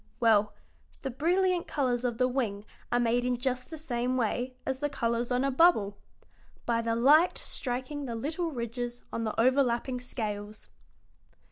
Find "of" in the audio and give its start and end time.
2.03-2.17